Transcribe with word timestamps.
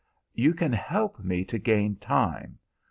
"'You 0.33 0.55
can 0.55 0.73
help 0.73 1.19
me 1.23 1.45
to 1.45 1.59
gain 1.59 1.95
time. 1.97 2.57